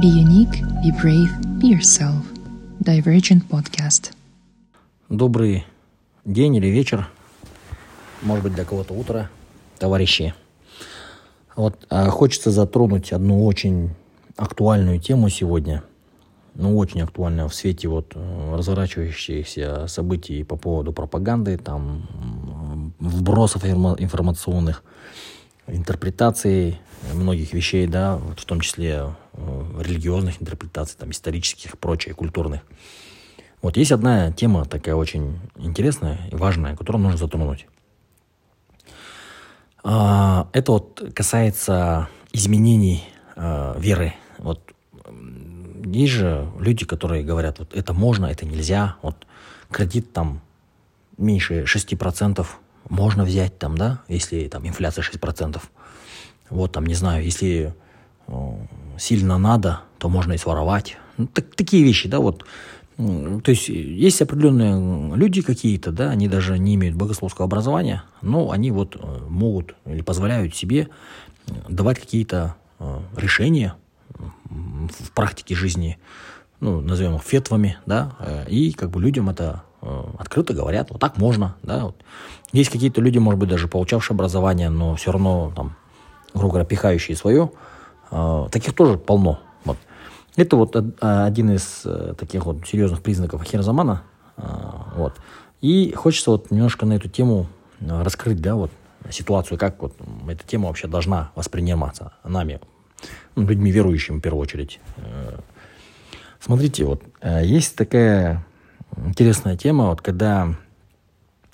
[0.00, 1.30] Be unique, be brave,
[1.60, 2.24] be yourself.
[2.80, 4.14] Divergent Podcast.
[5.10, 5.66] Добрый
[6.24, 7.10] день или вечер,
[8.22, 9.28] может быть, для кого-то утро,
[9.78, 10.32] товарищи.
[11.56, 13.90] Вот а, хочется затронуть одну очень
[14.38, 15.84] актуальную тему сегодня,
[16.54, 22.08] ну, очень актуальную в свете вот э, разворачивающихся событий по поводу пропаганды, там,
[22.98, 24.84] вбросов информационных,
[25.66, 26.80] интерпретаций
[27.14, 32.62] многих вещей, да, в том числе э, религиозных интерпретаций, там, исторических, прочее, культурных.
[33.60, 37.66] Вот есть одна тема такая очень интересная и важная, которую нужно затронуть.
[39.84, 43.04] А, это вот касается изменений
[43.36, 44.14] а, веры.
[44.38, 44.72] Вот
[45.84, 48.96] есть же люди, которые говорят, вот это можно, это нельзя.
[49.02, 49.26] Вот
[49.70, 50.40] кредит там
[51.18, 52.46] меньше 6%
[52.88, 55.60] можно взять там, да, если там инфляция 6%.
[56.50, 57.74] Вот там, не знаю, если
[58.26, 58.32] э,
[58.98, 60.96] сильно надо, то можно и своровать.
[61.16, 62.44] Ну, так, такие вещи, да, вот.
[62.96, 68.70] То есть есть определенные люди какие-то, да, они даже не имеют богословского образования, но они
[68.70, 70.88] вот э, могут или позволяют себе
[71.68, 73.74] давать какие-то э, решения
[74.50, 75.98] в практике жизни,
[76.60, 78.14] ну, назовем их фетвами, да,
[78.46, 79.62] и как бы людям это
[80.18, 81.86] открыто говорят, вот так можно, да.
[81.86, 81.96] Вот.
[82.52, 85.76] Есть какие-то люди, может быть, даже получавшие образование, но все равно там
[86.34, 87.50] грубо говоря, пихающие свое,
[88.10, 89.40] а, таких тоже полно.
[89.64, 89.78] Вот.
[90.36, 94.02] Это вот один из э, таких вот серьезных признаков ахирозамана.
[94.36, 95.14] А, вот.
[95.60, 97.46] И хочется вот немножко на эту тему
[97.80, 98.70] э, раскрыть, да, вот
[99.10, 99.94] ситуацию, как вот
[100.28, 102.60] эта тема вообще должна восприниматься нами,
[103.34, 104.80] ну, людьми верующими в первую очередь.
[104.96, 105.38] Э,
[106.40, 107.02] смотрите, вот
[107.42, 108.44] есть такая
[108.96, 110.54] интересная тема, вот когда,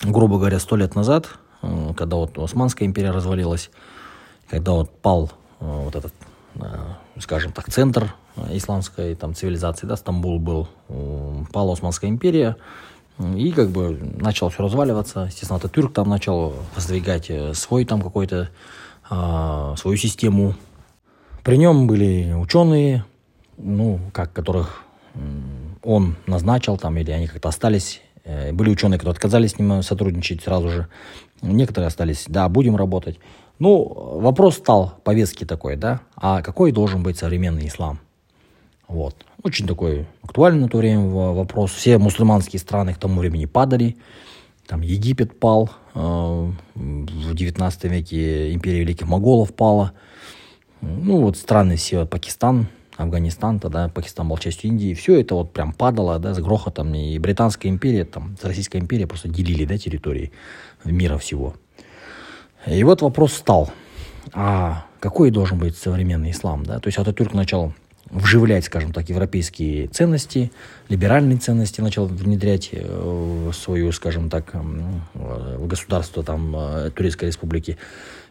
[0.01, 1.29] грубо говоря, сто лет назад,
[1.97, 3.69] когда вот Османская империя развалилась,
[4.49, 6.13] когда вот пал э, вот этот,
[6.55, 6.67] э,
[7.19, 8.13] скажем так, центр
[8.51, 10.69] исламской там, цивилизации, да, Стамбул был,
[11.51, 12.55] пала Османская империя,
[13.35, 15.25] и как бы начал все разваливаться.
[15.25, 18.49] Естественно, Ататюрк там начал воздвигать э, свой там какой-то,
[19.09, 20.53] свою систему.
[21.43, 23.05] При нем были ученые,
[23.57, 24.83] ну, как которых
[25.83, 28.01] он назначил там, или они как-то остались.
[28.25, 30.87] Были ученые, которые отказались с ним сотрудничать сразу же.
[31.41, 33.17] Некоторые остались, да, будем работать.
[33.59, 37.99] Ну, вопрос стал повестки такой, да, а какой должен быть современный ислам?
[38.87, 39.15] Вот.
[39.43, 41.71] Очень такой актуальный на то время вопрос.
[41.71, 43.97] Все мусульманские страны к тому времени падали.
[44.65, 45.99] Там Египет пал, э,
[46.75, 49.93] в 19 веке империя великих моголов пала.
[50.81, 52.67] Ну, вот страны все, Пакистан,
[52.99, 54.93] Афганистан, тогда Пакистан был частью Индии.
[54.93, 56.93] Все это вот прям падало, да, с грохотом.
[56.93, 60.31] И Британская империя, там, с Российской империей просто делили, да, территории
[60.83, 61.55] мира всего.
[62.67, 63.71] И вот вопрос стал,
[64.33, 66.65] а какой должен быть современный ислам?
[66.65, 66.79] Да?
[66.79, 67.73] То есть Ататюрк начал
[68.09, 70.51] вживлять, скажем так, европейские ценности,
[70.89, 74.53] либеральные ценности начал внедрять э, в свою, скажем так,
[75.13, 77.77] в государство там, э, Турецкой республики.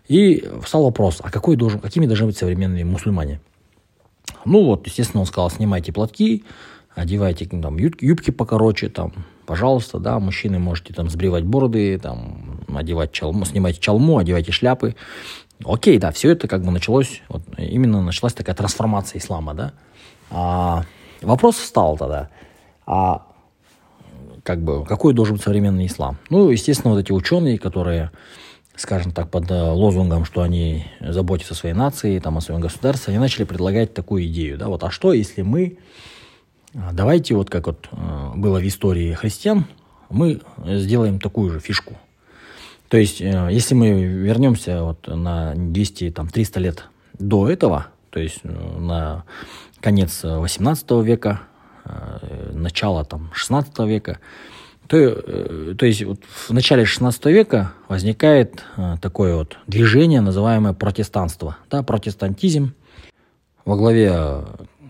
[0.08, 3.40] И встал вопрос, а какой должен, какими должны быть современные мусульмане?
[4.48, 6.42] Ну вот, естественно, он сказал, снимайте платки,
[6.94, 9.12] одевайте там, юбки покороче, там,
[9.44, 14.96] пожалуйста, да, мужчины можете там сбривать бороды, там, одевать чалму, снимать чалму, одевайте шляпы.
[15.64, 19.72] Окей, да, все это как бы началось, вот, именно началась такая трансформация ислама, да.
[20.30, 20.84] А,
[21.20, 22.30] вопрос встал тогда,
[22.86, 23.26] а
[24.44, 26.16] как бы, какой должен быть современный ислам?
[26.30, 28.10] Ну, естественно, вот эти ученые, которые,
[28.78, 33.12] скажем так, под э, лозунгом, что они заботятся о своей нации, там, о своем государстве,
[33.12, 35.78] они начали предлагать такую идею, да, вот, а что, если мы
[36.74, 39.64] а давайте вот как вот э, было в истории христиан,
[40.10, 41.96] мы сделаем такую же фишку.
[42.88, 46.84] То есть, э, если мы вернемся вот на 200, там, 300 лет
[47.18, 49.24] до этого, то есть э, на
[49.80, 51.42] конец 18 века,
[52.52, 54.18] начало там 16 века,
[54.88, 58.64] то, то есть вот в начале 16 века возникает
[59.00, 62.74] такое вот движение, называемое протестанство, да, протестантизм,
[63.64, 64.44] во главе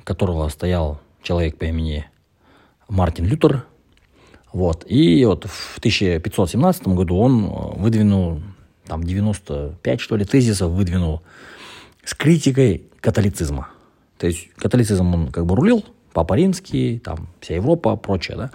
[0.05, 2.07] которого стоял человек по имени
[2.89, 3.65] Мартин Лютер.
[4.53, 4.85] Вот.
[4.89, 8.41] И вот в 1517 году он э, выдвинул,
[8.87, 11.21] там 95, что ли, тезисов выдвинул
[12.05, 13.69] с критикой католицизма.
[14.17, 15.85] То есть католицизм он как бы рулил,
[16.19, 18.51] Папа Римский, там вся Европа, прочее, да.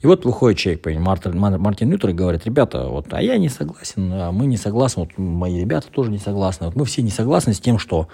[0.00, 4.10] И вот выходит человек, Мартин, Мартин Лютер и говорит, ребята, вот, а я не согласен,
[4.14, 7.52] а мы не согласны, вот мои ребята тоже не согласны, вот мы все не согласны
[7.52, 8.08] с тем, что...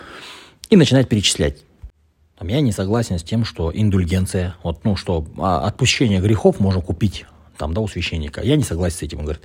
[0.68, 1.58] И начинает перечислять
[2.36, 6.80] там, я не согласен с тем, что индульгенция, вот, ну, что а, отпущение грехов можно
[6.80, 7.24] купить
[7.56, 8.40] там, да, у священника.
[8.42, 9.18] Я не согласен с этим.
[9.18, 9.42] Он говорит,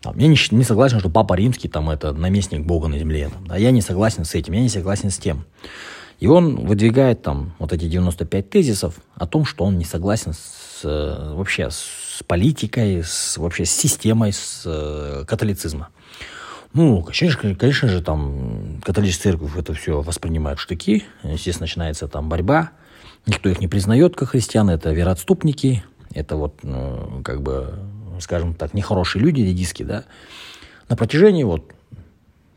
[0.00, 3.28] там, я не, не согласен, что Папа Римский там это наместник Бога на земле.
[3.28, 5.44] Там, да, я не согласен с этим, я не согласен с тем.
[6.18, 10.80] И он выдвигает там вот эти 95 тезисов о том, что он не согласен с,
[10.82, 15.90] э, вообще с политикой, с, вообще с системой с, э, католицизма.
[16.74, 21.04] Ну, конечно, конечно же, там католическая церковь это все воспринимает штыки.
[21.22, 22.72] Естественно, начинается там борьба.
[23.26, 24.70] Никто их не признает как христиан.
[24.70, 25.84] Это вероотступники.
[26.12, 27.78] Это вот, ну, как бы,
[28.20, 30.04] скажем так, нехорошие люди, редиски, да.
[30.88, 31.72] На протяжении вот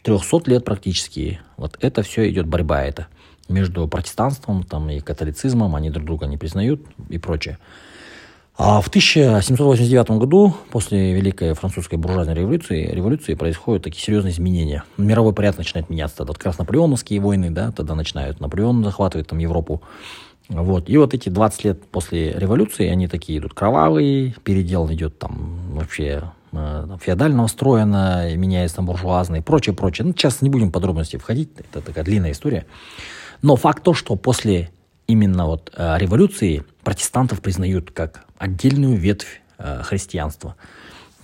[0.03, 3.07] 300 лет практически вот это все идет борьба это
[3.51, 7.57] между протестанством там, и католицизмом, они друг друга не признают и прочее.
[8.57, 14.83] А в 1789 году, после Великой французской буржуазной революции, революции происходят такие серьезные изменения.
[14.97, 16.17] Мировой порядок начинает меняться.
[16.17, 18.39] Тогда как раз наполеоновские войны, да, тогда начинают.
[18.39, 19.81] Наполеон захватывает там Европу.
[20.49, 20.89] Вот.
[20.89, 26.23] И вот эти 20 лет после революции, они такие идут кровавые, передел идет там вообще
[26.51, 30.05] э, феодально устроено, меняется там буржуазный и прочее, прочее.
[30.05, 32.65] Ну, сейчас не будем в подробности входить, это такая длинная история.
[33.41, 34.69] Но факт то, что после
[35.07, 40.55] именно вот э, революции протестантов признают как отдельную ветвь э, христианства.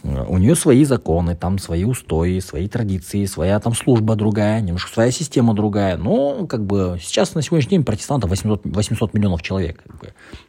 [0.03, 4.91] Э, у нее свои законы, там свои устои, свои традиции, своя там служба другая, немножко
[4.91, 5.97] своя система другая.
[5.97, 9.83] Но как бы сейчас на сегодняшний день протестантов 800, 800 миллионов человек.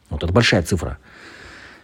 [0.09, 0.97] Вот это большая цифра.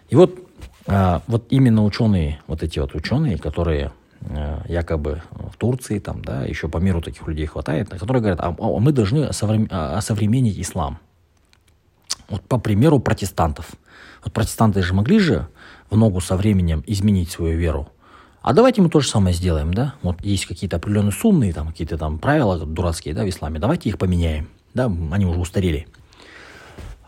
[0.09, 0.37] И вот,
[0.85, 3.91] вот именно ученые, вот эти вот ученые, которые
[4.67, 8.79] якобы в Турции, там, да, еще по миру таких людей хватает, которые говорят, а, а
[8.79, 10.99] мы должны осовременить ислам.
[12.27, 13.71] Вот по примеру протестантов.
[14.23, 15.47] Вот протестанты же могли же
[15.89, 17.89] в ногу со временем изменить свою веру.
[18.41, 19.95] А давайте мы то же самое сделаем, да?
[20.01, 23.59] Вот есть какие-то определенные сунные, там какие-то там правила дурацкие, да, в исламе.
[23.59, 24.85] Давайте их поменяем, да?
[25.11, 25.87] Они уже устарели.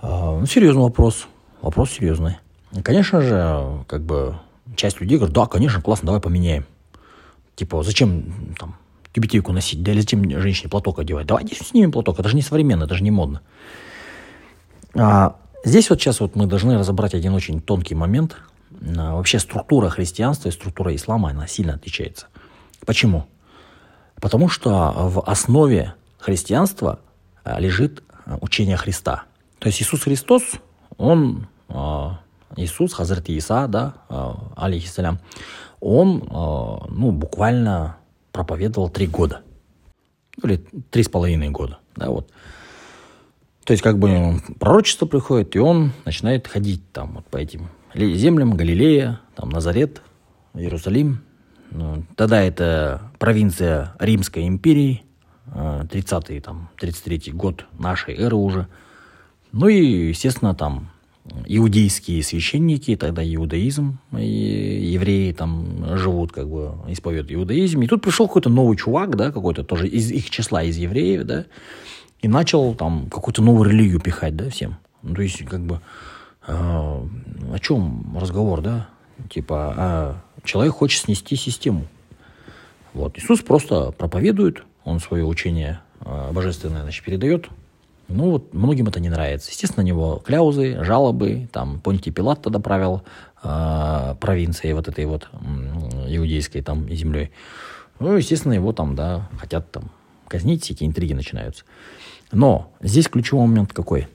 [0.02, 1.28] А, ну, серьезный вопрос.
[1.62, 2.38] Вопрос серьезный.
[2.84, 4.36] Конечно же, как бы
[4.76, 6.66] часть людей говорит, да, конечно, классно, давай поменяем.
[7.58, 8.76] Типа, зачем там
[9.14, 11.26] тюбетейку носить, да или зачем женщине платок одевать?
[11.26, 13.42] Давайте снимем платок, это же не современно, это же не модно.
[14.94, 18.38] А, здесь вот сейчас вот мы должны разобрать один очень тонкий момент.
[18.96, 22.28] А, вообще структура христианства и структура ислама, она сильно отличается.
[22.86, 23.26] Почему?
[24.22, 27.00] Потому что в основе христианства
[27.44, 29.24] а, лежит а, учение Христа.
[29.58, 30.44] То есть Иисус Христос,
[30.98, 32.20] он, а,
[32.56, 33.96] Иисус, Хазрат Иса, да,
[34.56, 35.20] алейхиссалям,
[35.80, 37.98] он, ну, буквально
[38.32, 39.42] проповедовал три года.
[40.44, 40.58] Или
[40.92, 42.30] три с половиной года, да, вот.
[43.64, 48.56] То есть как бы пророчество приходит, и он начинает ходить там вот по этим землям,
[48.56, 50.02] Галилея, там Назарет,
[50.54, 51.24] Иерусалим.
[51.72, 55.04] Ну, тогда это провинция Римской империи,
[55.48, 58.68] 30-й, там, 33-й год нашей эры уже.
[59.52, 60.92] Ну и, естественно, там
[61.46, 67.82] иудейские священники, тогда иудаизм, и евреи там живут, как бы, исповедуют иудаизм.
[67.82, 71.46] И тут пришел какой-то новый чувак, да, какой-то тоже из их числа, из евреев, да,
[72.22, 74.78] и начал там какую-то новую религию пихать, да, всем.
[75.04, 75.82] Ну, то есть, как бы,
[76.48, 78.90] э, о чем разговор, да?
[79.30, 79.74] Типа,
[80.42, 81.88] э, человек хочет снести систему.
[82.94, 83.18] Вот.
[83.18, 87.50] Иисус просто проповедует, он свое учение э, божественное, значит, передает.
[88.08, 89.52] Ну, вот многим это не нравится.
[89.52, 93.04] Естественно, на него кляузы, жалобы, там, Понтий Пилат тогда правил
[93.44, 97.32] э, провинцией вот этой вот э, иудейской там землей.
[98.00, 99.92] Ну, естественно, его там, да, хотят там
[100.28, 101.66] казнить, все эти интриги начинаются.
[102.32, 104.08] Но здесь ключевой момент какой?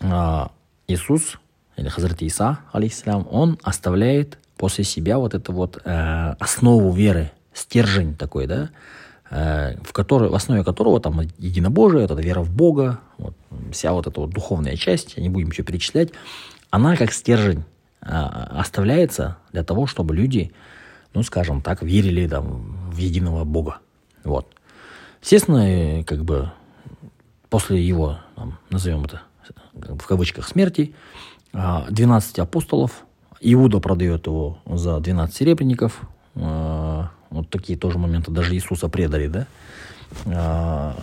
[0.00, 0.50] А,
[0.86, 1.38] Иисус,
[1.76, 8.14] или Хазрат Иса, алейхиссалям, он оставляет после себя вот эту вот э, основу веры, стержень
[8.14, 8.68] такой, да, э,
[9.30, 13.34] в, которой, в основе которого там единобожие, вот эта вера в Бога, вот,
[13.72, 16.10] вся вот эта вот духовная часть, не будем все перечислять,
[16.70, 17.64] она как стержень
[18.02, 20.52] э, оставляется для того, чтобы люди,
[21.14, 23.78] ну, скажем так, верили там, в единого Бога.
[24.22, 24.46] Вот.
[25.22, 26.52] Естественно, как бы
[27.48, 29.22] после его, там, назовем это
[29.74, 30.94] в кавычках, смерти,
[31.52, 33.04] 12 а, апостолов.
[33.40, 36.00] Иуда продает его за 12 серебряников.
[37.30, 38.30] А, вот такие тоже моменты.
[38.30, 39.46] Даже Иисуса предали, да?
[40.26, 40.96] А,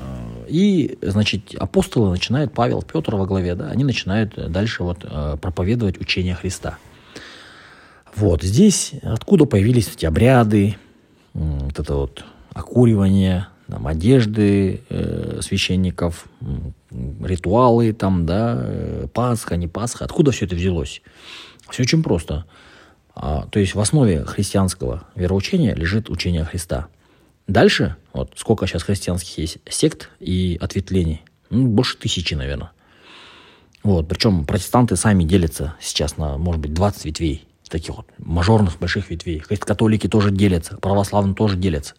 [0.48, 5.06] и, значит, апостолы начинают, Павел, Петр во главе, да, они начинают дальше вот
[5.42, 6.77] проповедовать учение Христа.
[8.15, 10.77] Вот здесь откуда появились эти обряды,
[11.34, 16.25] вот это вот окуривание, там, одежды э, священников,
[16.92, 20.06] ритуалы, там, да, э, Пасха, не Пасха.
[20.06, 21.01] Откуда все это взялось?
[21.70, 22.46] Все очень просто.
[23.15, 26.88] А, то есть в основе христианского вероучения лежит учение Христа.
[27.48, 32.72] Дальше, вот сколько сейчас христианских есть сект и ответвлений, ну, больше тысячи, наверное.
[33.84, 39.10] Вот, причем протестанты сами делятся сейчас на, может быть, 20 ветвей, таких вот мажорных больших
[39.10, 39.39] ветвей.
[39.39, 41.96] Католики тоже делятся, православные тоже делятся.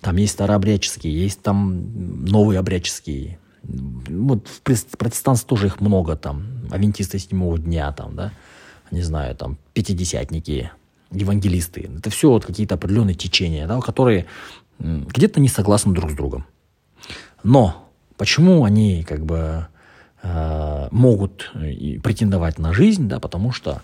[0.00, 3.38] Там есть старообрядческие, есть там новые обрядческие.
[3.62, 4.60] вот в
[4.96, 8.32] протестанстве тоже их много, там, авентисты седьмого дня, там, да,
[8.94, 10.70] не знаю, там, пятидесятники,
[11.10, 11.90] евангелисты.
[11.98, 14.26] Это все вот какие-то определенные течения, да, которые
[14.78, 16.46] где-то не согласны друг с другом.
[17.42, 19.66] Но почему они как бы
[20.22, 21.52] э, могут
[22.02, 23.82] претендовать на жизнь, да, потому что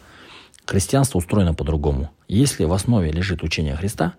[0.65, 2.11] христианство устроено по-другому.
[2.29, 4.15] Если в основе лежит учение Христа,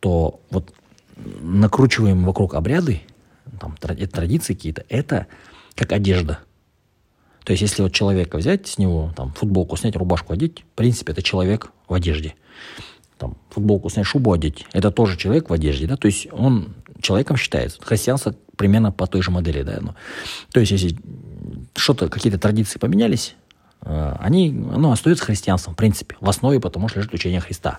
[0.00, 0.72] то вот
[1.16, 3.02] накручиваем вокруг обряды,
[3.60, 5.26] там, традиции какие-то, это
[5.74, 6.40] как одежда.
[7.44, 11.12] То есть, если вот человека взять с него, там, футболку снять, рубашку одеть, в принципе,
[11.12, 12.34] это человек в одежде.
[13.18, 17.36] Там, футболку снять, шубу одеть, это тоже человек в одежде, да, то есть он человеком
[17.36, 17.80] считается.
[17.82, 19.78] Христианство примерно по той же модели, да.
[19.80, 19.94] Но,
[20.52, 20.96] то есть, если
[21.76, 23.34] что-то, какие-то традиции поменялись,
[23.82, 27.78] э, они, ну, остаются христианством, в принципе, в основе, потому что лежит учение Христа.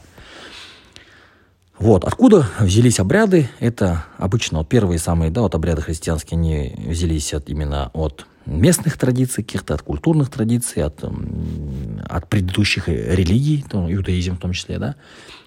[1.78, 3.50] Вот, откуда взялись обряды?
[3.60, 8.98] Это обычно вот первые самые, да, вот обряды христианские, они взялись от, именно от местных
[8.98, 14.96] традиций, каких-то от культурных традиций, от, от предыдущих религий, там, иудаизм в том числе, да.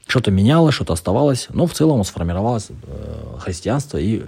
[0.07, 4.25] Что-то менялось, что-то оставалось, но в целом сформировалось э, христианство и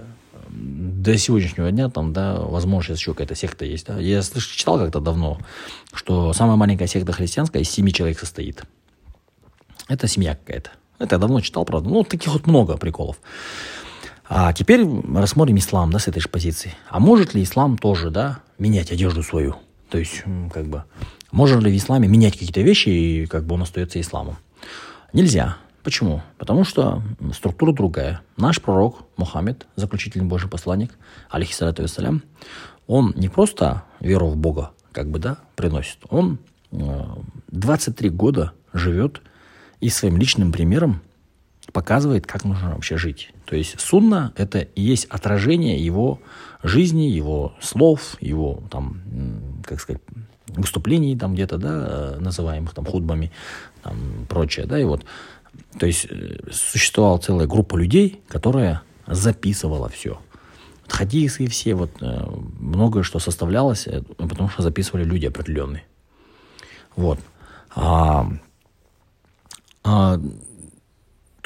[0.49, 3.99] до сегодняшнего дня там, да, возможно, еще какая-то секта есть, да.
[3.99, 5.37] Я слышал, читал как-то давно,
[5.93, 8.63] что самая маленькая секта христианская из семи человек состоит.
[9.87, 10.71] Это семья какая-то.
[11.01, 11.89] Это я давно читал, правда.
[11.89, 13.17] Ну, таких вот много приколов.
[14.29, 16.73] А теперь рассмотрим ислам, да, с этой же позиции.
[16.89, 19.55] А может ли ислам тоже, да, менять одежду свою?
[19.89, 20.85] То есть, как бы,
[21.31, 24.37] можно ли в исламе менять какие-то вещи, и как бы он остается исламом?
[25.11, 25.57] Нельзя.
[25.83, 26.21] Почему?
[26.37, 27.01] Потому что
[27.33, 28.21] структура другая.
[28.37, 30.91] Наш пророк Мухаммед, заключительный Божий посланник,
[31.29, 32.21] алейхиссалату вассалям,
[32.85, 35.97] он не просто веру в Бога, как бы, да, приносит.
[36.09, 36.37] Он
[36.71, 39.21] 23 э, года живет
[39.81, 41.01] и своим личным примером
[41.73, 43.33] показывает, как нужно вообще жить.
[43.45, 46.19] То есть сунна– это и есть отражение его
[46.63, 49.01] жизни, его слов, его, там,
[49.65, 50.01] как сказать,
[50.47, 53.31] выступлений там где-то, да, называемых там худбами,
[53.83, 55.05] там, прочее, да, и вот,
[55.77, 60.19] то есть э, существовала целая группа людей, которая записывала все.
[60.87, 62.25] Хадисы все, вот, э,
[62.59, 65.85] многое что составлялось, э, потому что записывали люди определенные.
[66.95, 67.19] Вот.
[67.73, 68.29] А,
[69.83, 70.21] то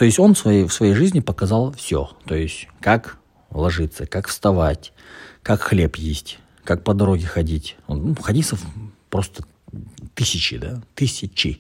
[0.04, 2.12] есть он в своей, в своей жизни показал все.
[2.25, 3.18] То есть как
[3.51, 4.94] ложиться, как вставать,
[5.42, 7.77] как хлеб есть, как по дороге ходить.
[7.88, 8.62] Ну, хадисов
[9.10, 9.44] просто
[10.13, 11.60] тысячи, да, тысячи.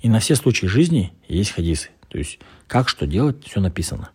[0.00, 1.90] И на все случаи жизни есть хадисы.
[2.08, 2.38] То есть
[2.68, 4.10] как что делать, все написано.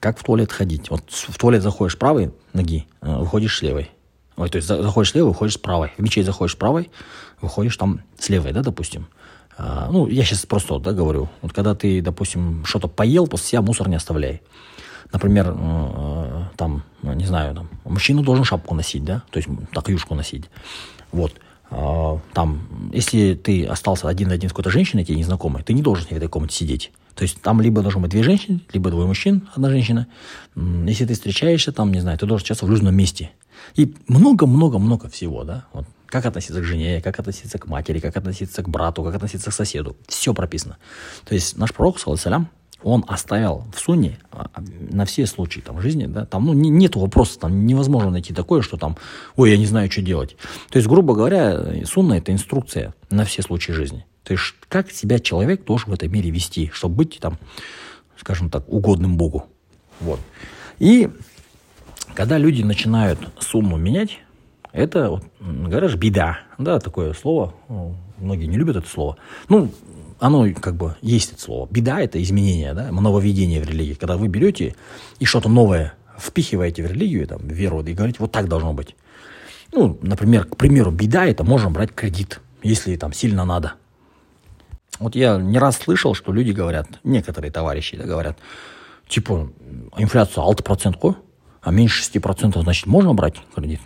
[0.00, 0.90] Как в туалет ходить.
[0.90, 3.90] Вот в туалет заходишь правой ноги, э, выходишь с левой.
[4.36, 5.92] Ой, то есть заходишь с левой, выходишь с правой.
[5.96, 6.90] В мечеть заходишь с правой,
[7.40, 9.06] выходишь там с левой, да, допустим.
[9.56, 11.28] А, ну, я сейчас просто да, говорю.
[11.40, 14.42] Вот когда ты, допустим, что-то поел, после себя мусор не оставляй.
[15.12, 20.14] Например, э, там, не знаю, там, мужчина должен шапку носить, да, то есть так юшку
[20.14, 20.50] носить.
[21.12, 21.32] Вот.
[21.70, 25.82] А, там, если ты остался один на один с какой-то женщиной, тебе незнакомой, ты не
[25.82, 26.92] должен в этой комнате сидеть.
[27.14, 30.06] То есть там либо должно быть две женщины, либо двое мужчин, одна женщина.
[30.54, 33.30] Если ты встречаешься там, не знаю, ты должен сейчас в людном месте.
[33.74, 35.66] И много-много-много всего, да.
[35.72, 39.50] Вот как относиться к жене, как относиться к матери, как относиться к брату, как относиться
[39.50, 39.96] к соседу.
[40.06, 40.78] Все прописано.
[41.24, 42.48] То есть наш пророк, салям,
[42.82, 44.48] он оставил в сунне а,
[44.90, 48.62] на все случаи там, жизни, да, там ну, не, нет вопроса, там невозможно найти такое,
[48.62, 48.96] что там,
[49.34, 50.36] ой, я не знаю, что делать.
[50.70, 54.06] То есть, грубо говоря, сунна– это инструкция на все случаи жизни.
[54.22, 57.38] То есть, как себя человек должен в этом мире вести, чтобы быть, там,
[58.18, 59.46] скажем так, угодным Богу.
[60.00, 60.20] Вот.
[60.78, 61.10] И
[62.16, 64.18] когда люди начинают сумму менять,
[64.72, 66.40] это, вот, говоришь, беда.
[66.58, 67.54] Да, такое слово.
[67.68, 69.16] Ну, многие не любят это слово.
[69.48, 69.70] Ну,
[70.18, 71.68] оно как бы есть это слово.
[71.70, 73.94] Беда– это изменение, да, нововведение в религии.
[73.94, 74.74] Когда вы берете
[75.18, 78.96] и что-то новое впихиваете в религию, там, в веру, и говорите, вот так должно быть.
[79.72, 83.74] Ну, например, к примеру, беда– это можно брать кредит, если там сильно надо.
[84.98, 88.38] Вот я не раз слышал, что люди говорят, некоторые товарищи да, говорят,
[89.06, 89.50] типа,
[89.98, 91.16] инфляция 6%,
[91.66, 93.80] а меньше 6%, значит, можно брать кредит?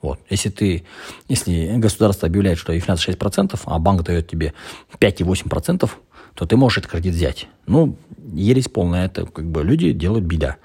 [0.00, 0.18] Вот.
[0.30, 0.84] Если ты,
[1.28, 4.54] если государство объявляет, что инфляция 6%, а банк дает тебе
[4.98, 5.90] 5,8%,
[6.34, 7.46] то ты можешь этот кредит взять.
[7.66, 7.98] Ну,
[8.32, 10.56] ересь полная, это как бы люди делают беда.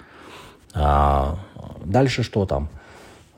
[0.73, 1.37] А,
[1.83, 2.69] дальше что там?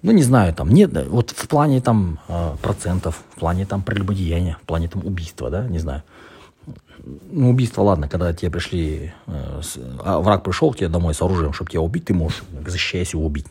[0.04, 4.58] Ну, не знаю, там нет, вот в плане там а, процентов, в плане там прелюбодеяния,
[4.62, 6.04] в плане там убийства, да, не знаю.
[7.04, 11.22] Ну, убийство, ладно, когда тебе пришли, э, с, а враг пришел к тебе домой с
[11.22, 13.48] оружием, чтобы тебя убить, ты можешь, защищаясь, его убить.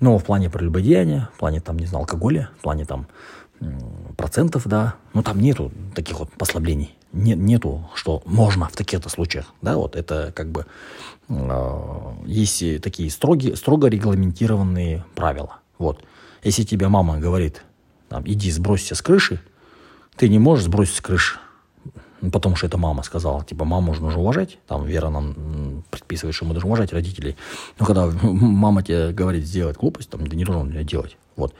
[0.00, 3.06] Но в плане прелюбодеяния, в плане, там, не знаю, алкоголя, в плане, там,
[4.16, 6.94] процентов, да, ну, там нету таких вот послаблений.
[7.12, 10.66] Нет, нету, что можно в таких-то случаях, да, вот это как бы
[11.28, 15.58] э, есть такие строгие, строго регламентированные правила.
[15.78, 16.02] Вот.
[16.42, 17.64] Если тебе мама говорит,
[18.08, 19.40] там, иди сбросься с крыши,
[20.16, 21.38] ты не можешь сбросить с крыши,
[22.22, 23.44] ну, потому что это мама сказала.
[23.44, 24.58] Типа, маму нужно уважать.
[24.68, 27.36] Там Вера нам предписывает, что мы должны уважать родителей.
[27.80, 31.16] Но когда мама тебе говорит сделать глупость, там, ты не должен делать.
[31.34, 31.52] Вот.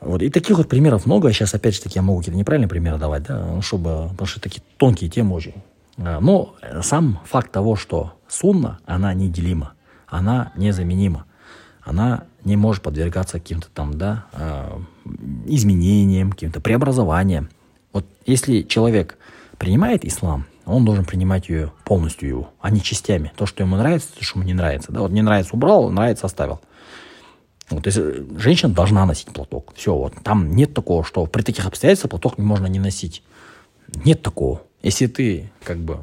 [0.00, 0.22] Вот.
[0.22, 1.30] И таких вот примеров много.
[1.30, 4.40] Сейчас, опять же таки, я могу какие-то неправильные примеры давать, да, ну, чтобы, потому что
[4.40, 5.54] такие тонкие темы очень.
[5.98, 9.74] А, но сам факт того, что сунна, она неделима,
[10.06, 11.26] она незаменима,
[11.82, 14.80] она не может подвергаться каким-то там, да, а,
[15.44, 17.50] изменениям, каким-то преобразованиям.
[17.92, 19.18] Вот если человек
[19.58, 23.32] принимает ислам, он должен принимать ее полностью его, а не частями.
[23.36, 24.92] То, что ему нравится, то, что ему не нравится.
[24.92, 26.60] Да, вот не нравится, убрал, нравится, оставил.
[27.70, 29.72] Вот, э, женщина должна носить платок.
[29.74, 30.14] Все, вот.
[30.22, 33.22] Там нет такого, что при таких обстоятельствах платок можно не носить.
[34.04, 34.62] Нет такого.
[34.82, 35.98] Если ты, как бы,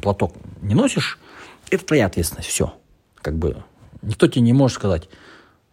[0.00, 1.18] платок не носишь,
[1.70, 2.48] это твоя ответственность.
[2.48, 2.74] Все.
[3.20, 3.56] Как бы,
[4.02, 5.08] никто тебе не может сказать,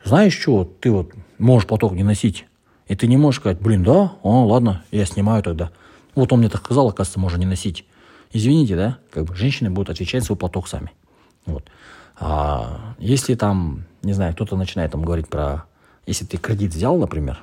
[0.03, 2.45] знаешь что, ты вот можешь платок не носить,
[2.87, 5.71] и ты не можешь сказать, блин, да, о, ладно, я снимаю тогда.
[6.15, 7.85] Вот он мне так сказал, оказывается, можно не носить.
[8.33, 10.91] Извините, да, как бы женщины будут отвечать свой платок сами.
[11.45, 11.65] Вот.
[12.19, 15.65] А если там, не знаю, кто-то начинает там говорить про,
[16.05, 17.41] если ты кредит взял, например,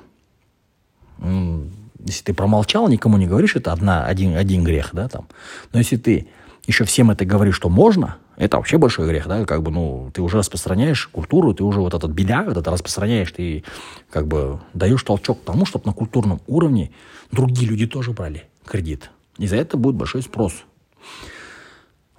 [1.19, 5.27] если ты промолчал, никому не говоришь, это одна, один, один грех, да, там.
[5.73, 6.29] Но если ты
[6.65, 10.21] еще всем это говоришь, что можно, это вообще большой грех, да, как бы, ну, ты
[10.21, 13.63] уже распространяешь культуру, ты уже вот этот беля, вот это распространяешь, ты
[14.09, 16.91] как бы даешь толчок тому, чтобы на культурном уровне
[17.31, 19.09] другие люди тоже брали кредит.
[19.37, 20.63] И за это будет большой спрос.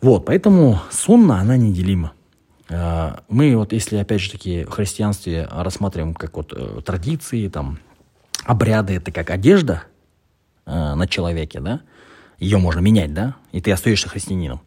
[0.00, 2.12] Вот, поэтому сунна, она неделима.
[2.70, 7.78] А, мы вот, если опять же таки в христианстве рассматриваем как вот э, традиции, там,
[8.44, 9.84] обряды, это как одежда
[10.66, 11.80] э, на человеке, да,
[12.38, 14.60] ее можно менять, да, и ты остаешься христианином,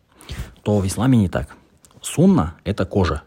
[0.62, 1.56] то в исламе не так.
[2.02, 3.24] Сунна– это кожа.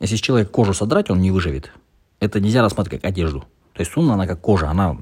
[0.00, 1.72] Если человек кожу содрать, он не выживет.
[2.20, 3.40] Это нельзя рассматривать как одежду.
[3.74, 4.96] То есть сунна, она как кожа, она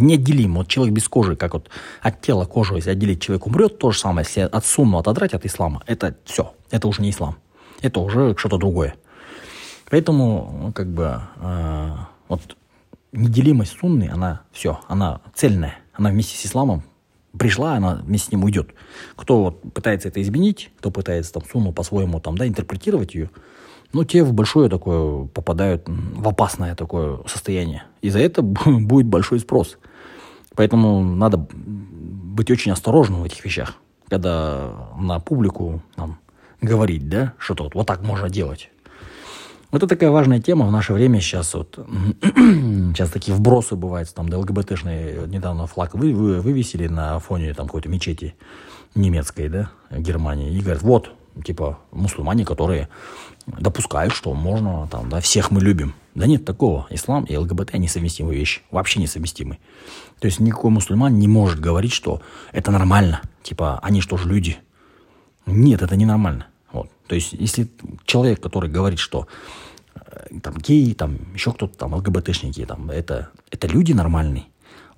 [0.00, 0.58] неотделима.
[0.58, 1.68] Вот человек без кожи, как вот
[2.00, 4.26] от тела кожу, если отделить, человек умрет, то же самое.
[4.26, 7.36] Если от сунну отодрать от ислама, это все, это уже не ислам.
[7.80, 8.94] Это уже что-то другое.
[9.90, 11.90] Поэтому, как бы, э,
[12.28, 12.56] вот
[13.12, 15.78] неделимость сунны, она все, она цельная.
[15.92, 16.82] Она вместе с исламом
[17.38, 18.70] пришла, она вместе с ним уйдет.
[19.16, 23.30] Кто вот пытается это изменить, кто пытается там сунну по-своему там, да, интерпретировать ее,
[23.92, 27.84] ну, те в большое такое попадают, в опасное такое состояние.
[28.02, 29.78] И за это будет большой спрос.
[30.58, 33.74] Поэтому надо быть очень осторожным в этих вещах,
[34.08, 36.18] когда на публику нам
[36.60, 38.68] говорить, да, что-то вот, вот так можно делать.
[39.70, 41.54] Это такая важная тема в наше время сейчас.
[41.54, 41.78] Вот,
[42.22, 47.88] сейчас такие вбросы бывают, там, ЛГБТшные, недавно флаг вы, вы, вывесили на фоне там какой-то
[47.88, 48.34] мечети
[48.96, 51.12] немецкой, да, Германии, и говорят, вот,
[51.44, 52.88] типа, мусульмане, которые
[53.46, 55.94] допускают, что можно, там, да, всех мы любим.
[56.14, 56.86] Да нет такого.
[56.90, 58.62] Ислам и ЛГБТ несовместимые вещи.
[58.70, 59.58] Вообще несовместимы.
[60.18, 62.20] То есть никакой мусульман не может говорить, что
[62.52, 63.22] это нормально.
[63.42, 64.58] Типа, они что же люди?
[65.46, 66.46] Нет, это ненормально.
[66.72, 66.90] Вот.
[67.06, 67.68] То есть, если
[68.04, 69.26] человек, который говорит, что
[69.94, 74.44] э, там геи, там еще кто-то, там ЛГБТшники, там, это, это люди нормальные,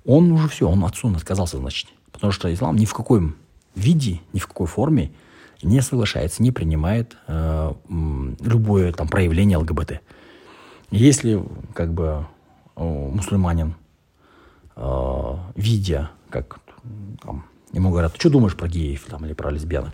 [0.05, 1.87] он уже все, он отсюда отказался, значит.
[2.11, 3.35] Потому что ислам ни в каком
[3.75, 5.11] виде, ни в какой форме
[5.63, 7.73] не соглашается, не принимает э,
[8.39, 10.01] любое там проявление ЛГБТ.
[10.91, 11.41] Если
[11.73, 12.25] как бы
[12.75, 13.75] мусульманин,
[14.75, 16.59] э, видя, как
[17.21, 19.93] там, ему говорят, что думаешь про геев там, или про лесбиянок,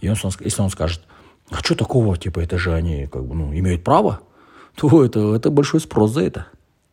[0.00, 1.02] и он, если он скажет,
[1.50, 4.20] а что такого, типа, это же они как бы, ну, имеют право,
[4.74, 6.46] то это, это большой спрос за это.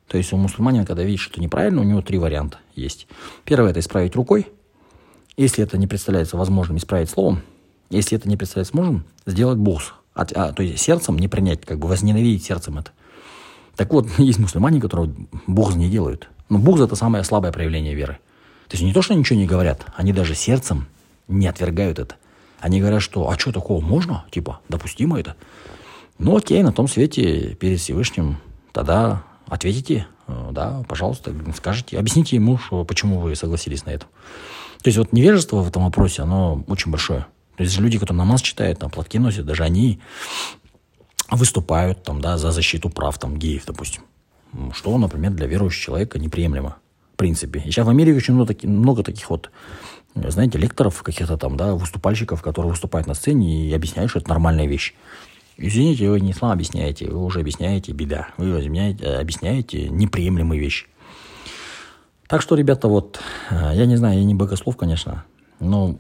[0.08, 3.08] То есть у мусульманина, когда видит что неправильно, у него три варианта есть.
[3.44, 4.48] Первое– это исправить рукой.
[5.36, 7.42] Если это не представляется возможным, исправить словом.
[7.90, 9.94] Если это не представляется возможным, сделать босс.
[10.14, 12.92] А, а, то есть сердцем не принять, как бы возненавидеть сердцем это.
[13.76, 15.14] Так вот, есть мусульмане, которые
[15.48, 16.30] бог не делают.
[16.50, 18.20] Но бог это самое слабое проявление веры.
[18.68, 20.88] То есть не то, что ничего не говорят, они даже сердцем
[21.28, 22.16] не отвергают это.
[22.60, 24.26] Они говорят, что а что такого можно?
[24.32, 25.36] Типа, допустимо это?
[26.18, 28.38] Ну окей, на том свете перед Всевышним
[28.72, 34.06] тогда ответите, э, да, пожалуйста, скажите, объясните ему, что, почему вы согласились на это.
[34.82, 37.28] То есть вот невежество в этом вопросе, оно очень большое.
[37.58, 40.00] То есть люди, которые намаз читают, там, платки носят, даже они
[41.32, 44.04] выступают там, да, за защиту прав там, геев, допустим.
[44.74, 46.78] Что, например, для верующего человека неприемлемо,
[47.14, 47.60] в принципе.
[47.60, 49.50] И сейчас в Америке очень много, таки, много таких вот
[50.16, 54.66] знаете, лекторов каких-то там, да, выступальщиков, которые выступают на сцене и объясняют, что это нормальная
[54.66, 54.94] вещь.
[55.58, 58.30] Извините, вы не ислам объясняете, вы уже объясняете беда.
[58.38, 60.88] Вы объясняете, объясняете неприемлемые вещи.
[62.28, 65.24] Так что, ребята, вот, э, я не знаю, я не богослов, конечно,
[65.60, 65.98] но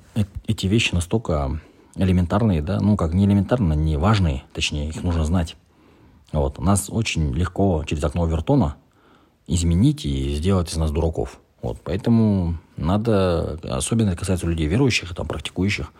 [0.47, 1.59] эти вещи настолько
[1.95, 5.55] элементарные, да, ну, как не элементарно, не важные, точнее, их нужно знать.
[6.31, 6.59] Вот.
[6.59, 8.75] Нас очень легко через окно Вертона
[9.47, 11.39] изменить и сделать из нас дураков.
[11.61, 11.79] Вот.
[11.83, 15.91] Поэтому надо, особенно это касается людей верующих, там, практикующих,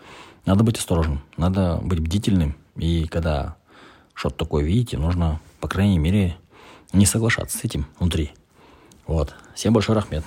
[0.44, 2.56] надо быть осторожным, надо быть бдительным.
[2.76, 3.56] И когда
[4.14, 6.36] что-то такое видите, нужно, по крайней мере,
[6.92, 8.32] не соглашаться с этим внутри.
[9.06, 9.34] Вот.
[9.54, 10.24] Всем большой рахмет.